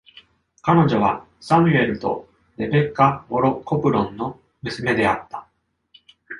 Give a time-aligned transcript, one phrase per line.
[0.63, 5.47] 彼女はサミュエルとレベッカ・モロ・コプロンの娘であった。